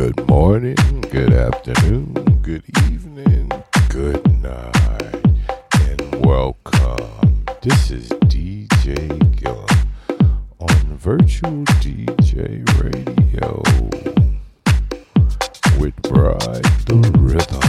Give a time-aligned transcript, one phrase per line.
[0.00, 3.52] Good morning, good afternoon, good evening,
[3.90, 5.14] good night,
[5.74, 7.44] and welcome.
[7.60, 8.96] This is DJ
[9.36, 9.66] Gillum
[10.58, 13.62] on Virtual DJ Radio
[15.78, 17.60] with Bride the Rhythm.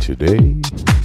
[0.00, 0.99] today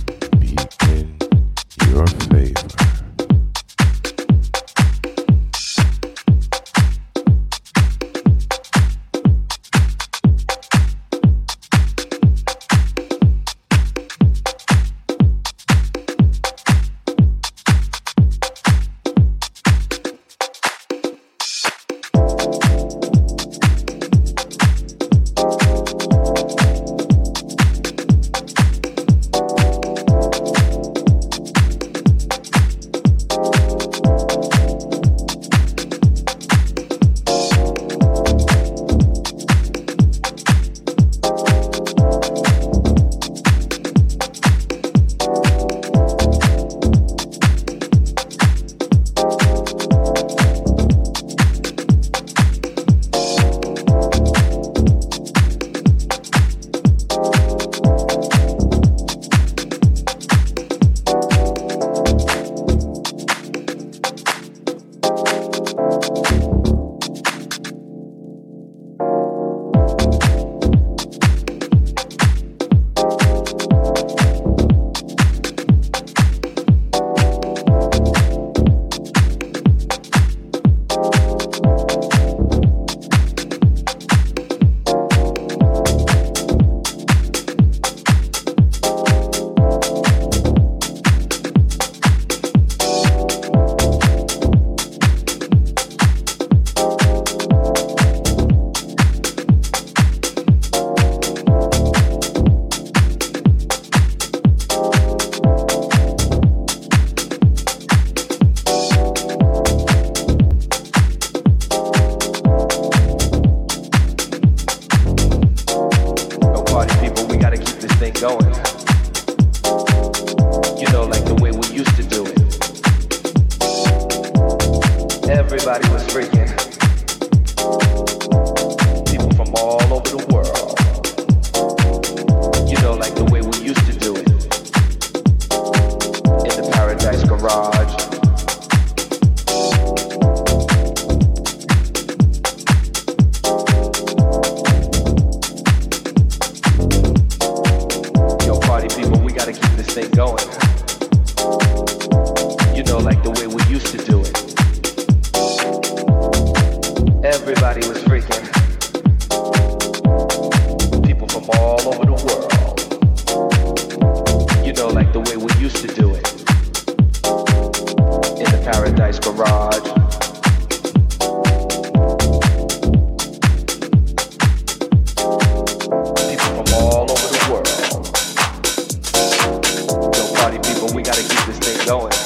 [181.86, 182.25] going.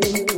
[0.00, 0.31] you.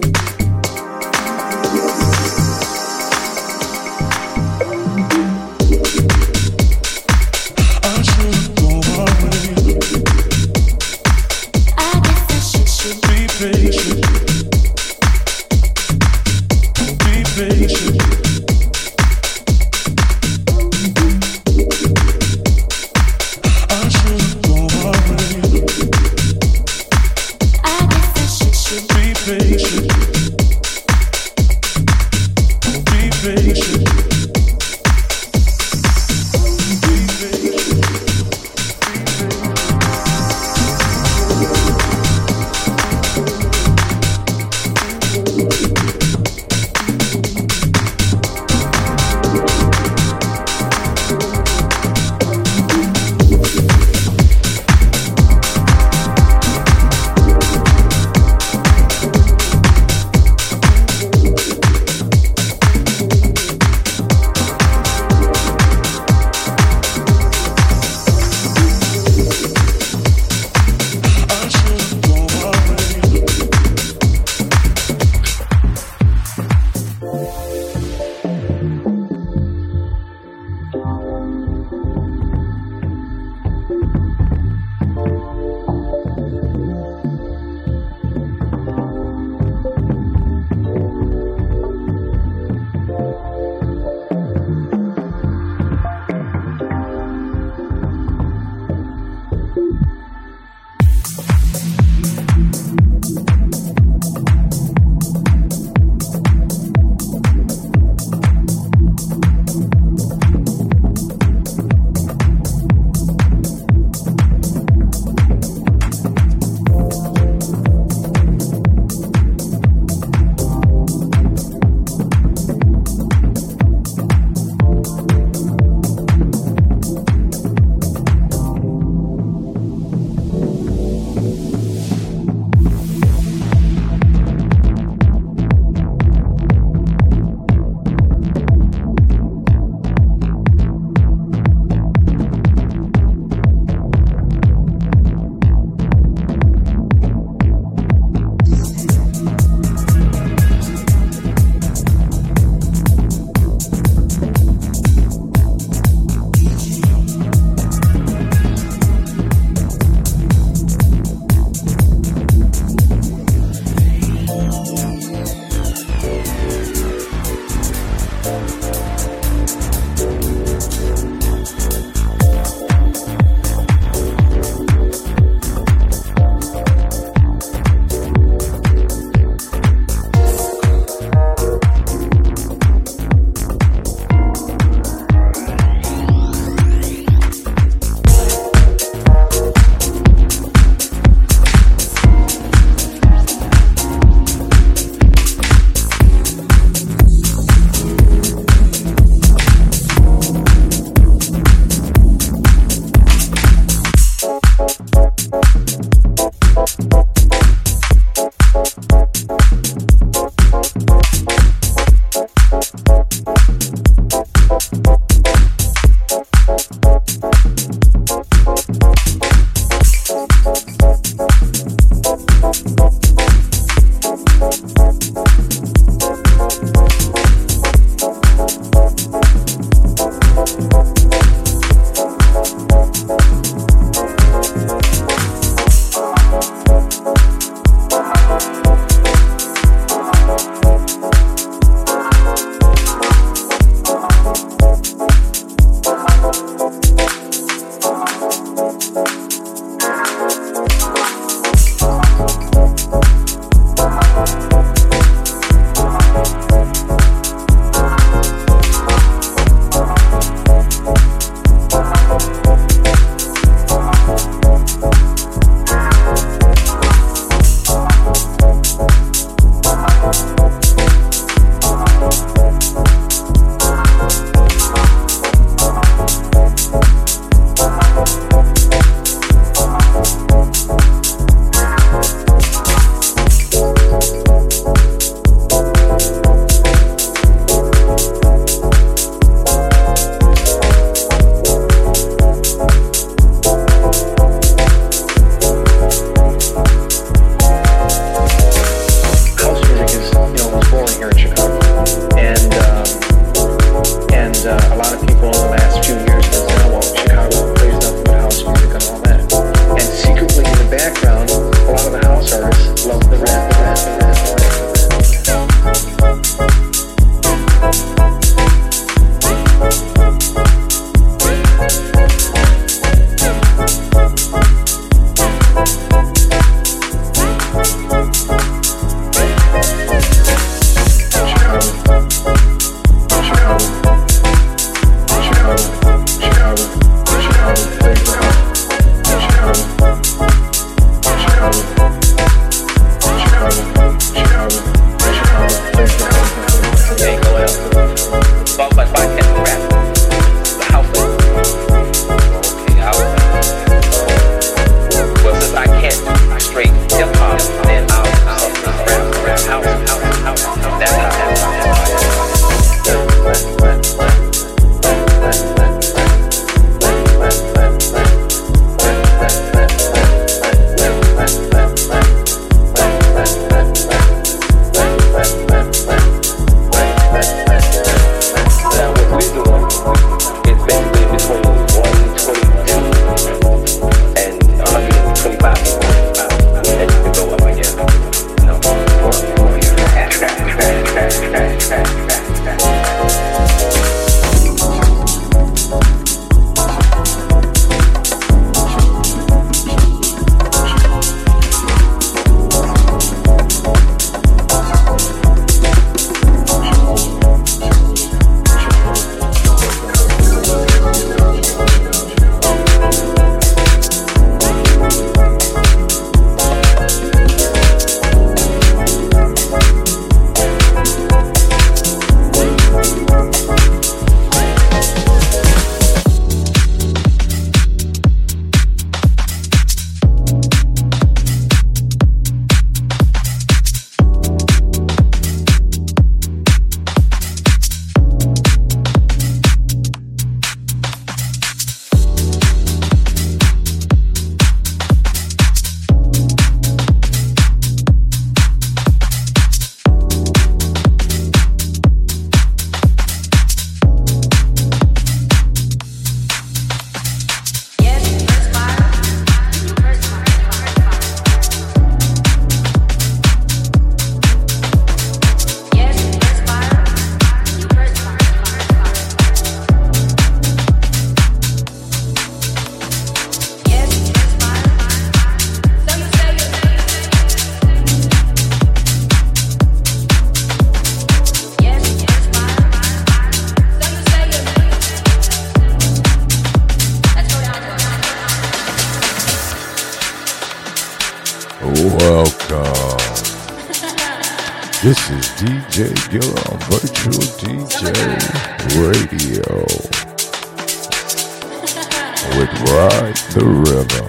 [503.34, 504.03] the river.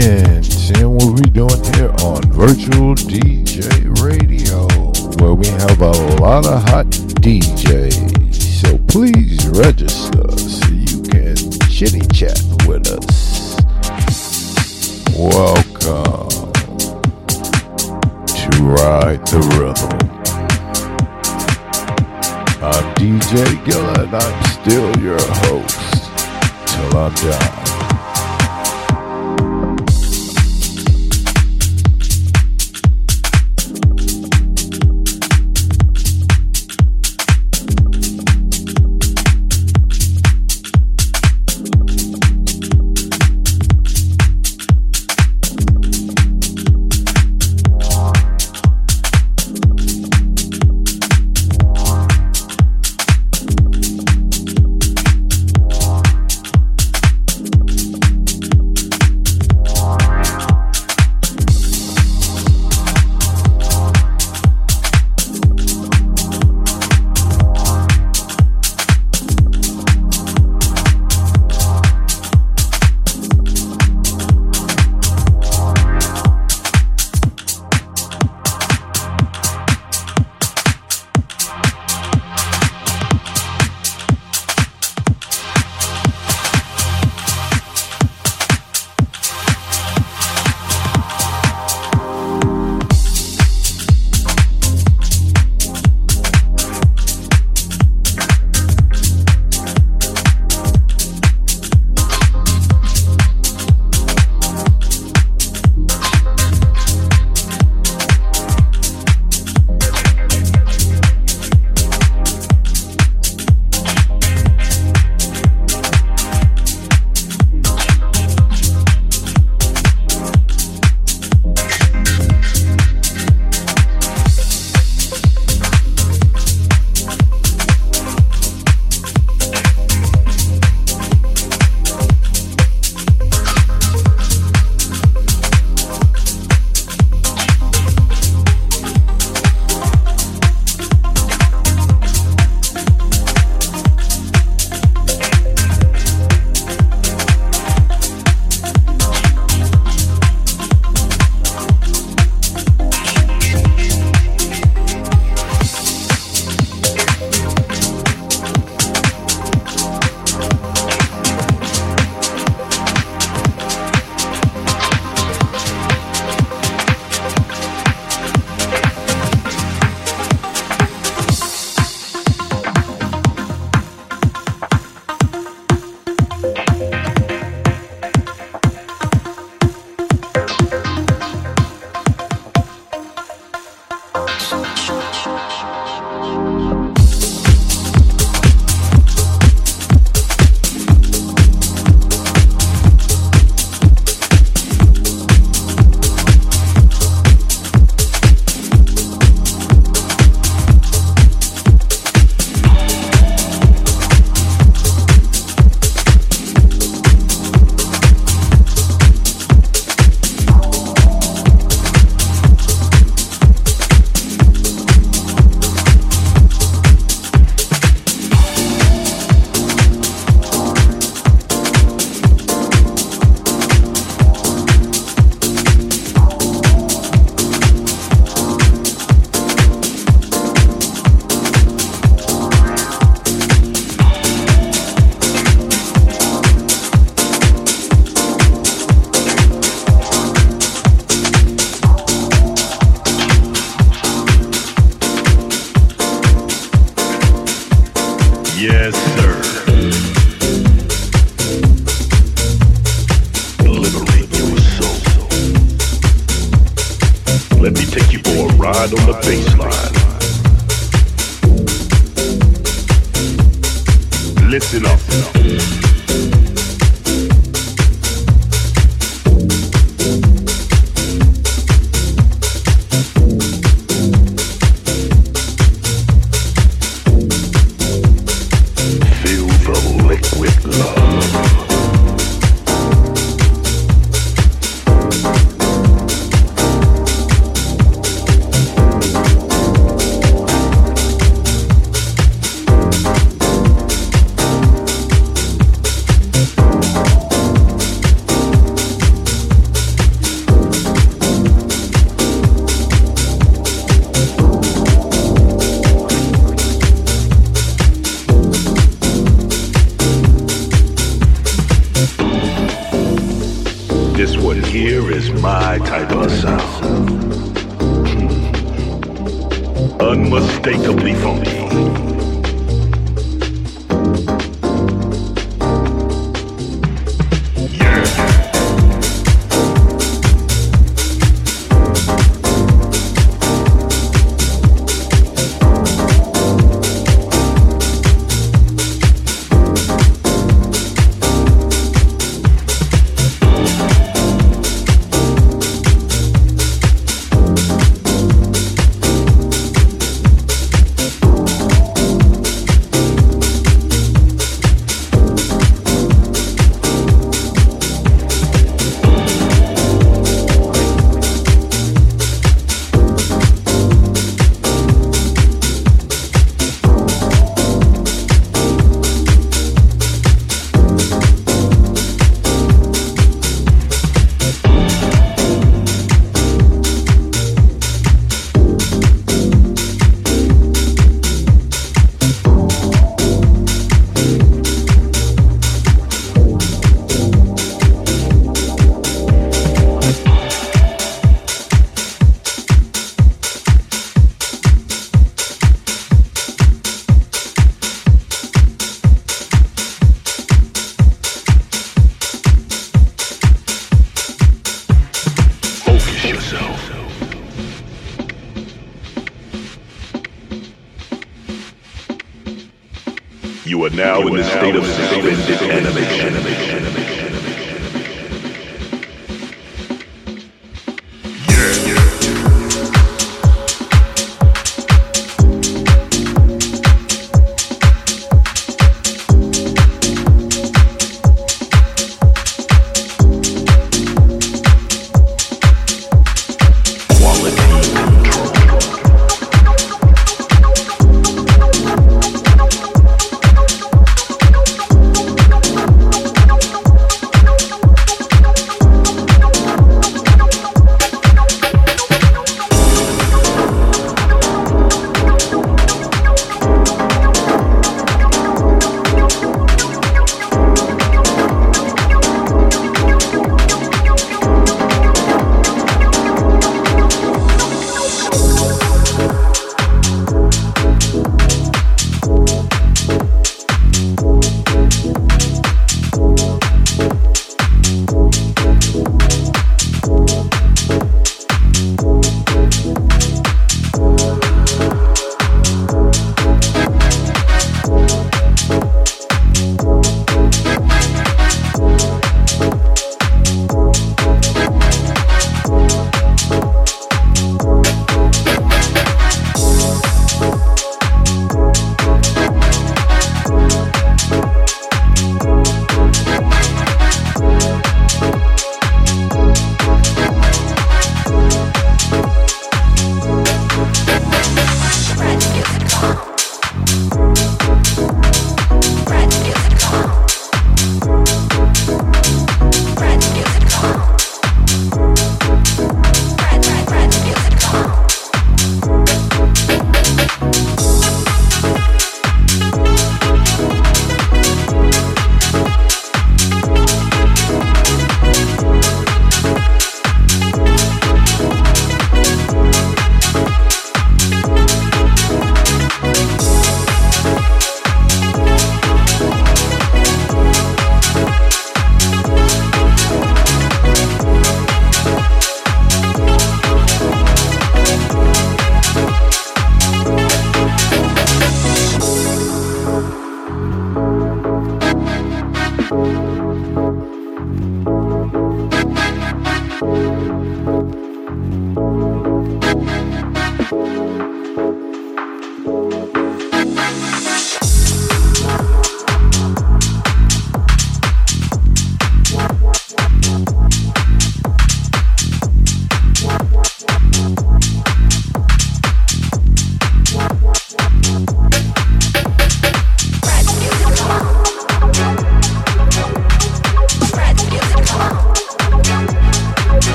[0.00, 0.33] Dropping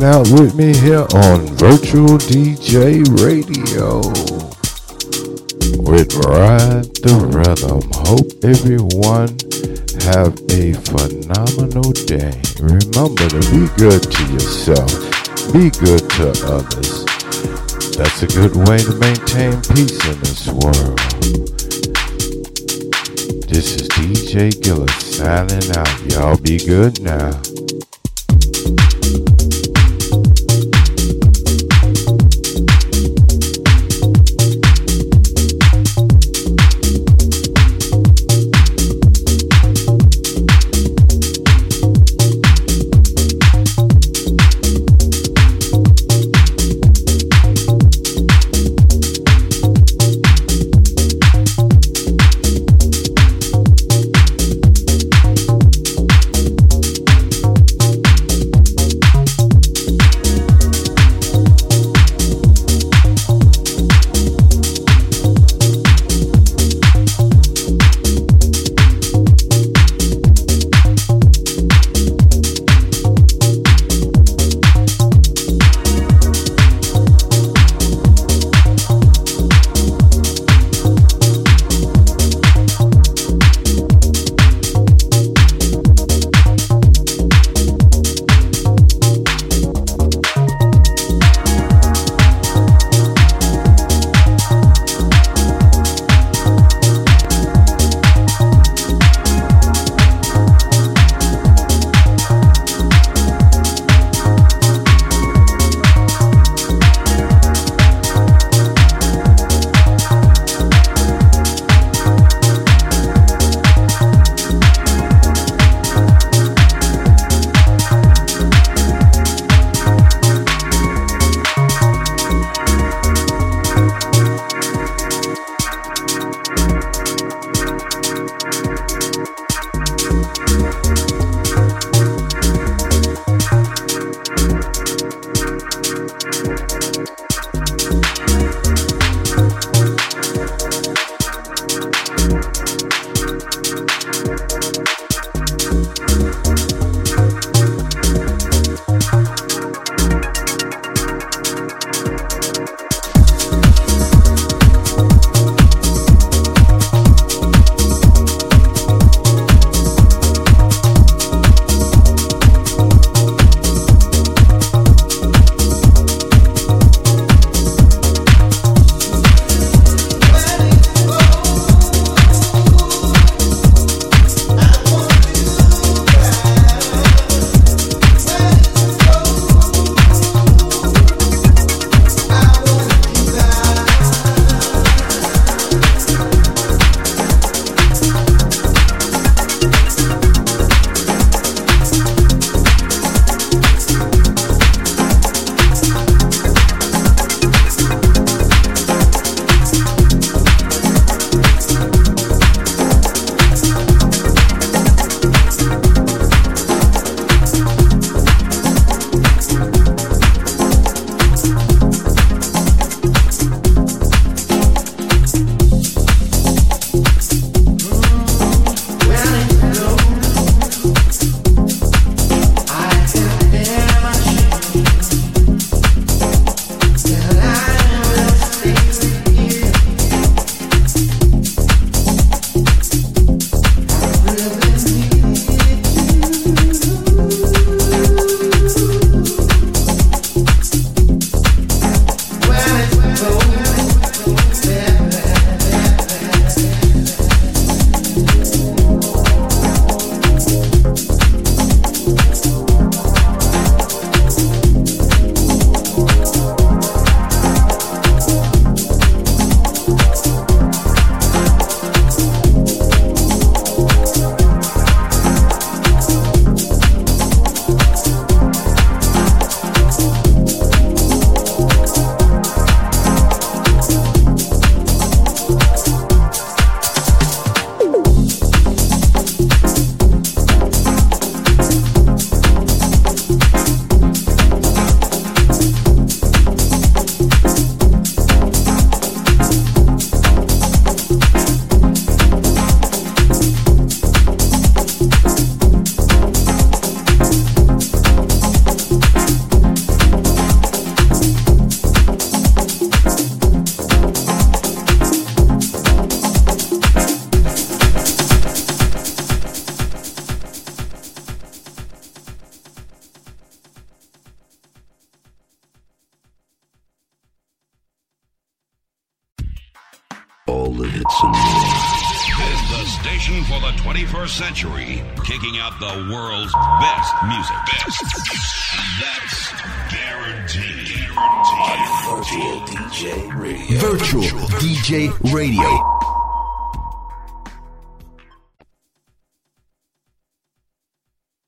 [0.00, 3.98] hanging out with me here on Virtual DJ Radio
[5.82, 7.82] with Ride the Rhythm.
[8.06, 9.28] Hope everyone
[10.06, 12.32] have a phenomenal day.
[12.60, 14.90] Remember to be good to yourself.
[15.52, 17.04] Be good to others.
[17.96, 20.98] That's a good way to maintain peace in this world.
[23.48, 26.12] This is DJ Gillis signing out.
[26.12, 27.59] Y'all be good now.